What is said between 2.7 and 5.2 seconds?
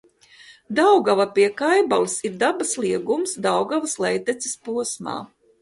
liegums Daugavas lejteces posmā.